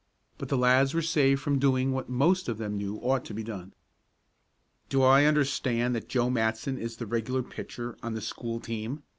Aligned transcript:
But 0.39 0.49
the 0.49 0.57
lads 0.57 0.95
were 0.95 1.03
saved 1.03 1.41
from 1.41 1.59
doing 1.59 1.91
what 1.91 2.09
most 2.09 2.49
of 2.49 2.57
them 2.57 2.75
knew 2.75 2.95
ought 3.03 3.23
to 3.25 3.35
be 3.35 3.43
done. 3.43 3.75
"Do 4.89 5.03
I 5.03 5.25
understand 5.25 5.93
that 5.93 6.09
Joe 6.09 6.31
Matson 6.31 6.79
is 6.79 6.97
the 6.97 7.05
regular 7.05 7.43
pitcher 7.43 7.95
on 8.01 8.15
the 8.15 8.21
school 8.21 8.59
team?" 8.59 9.03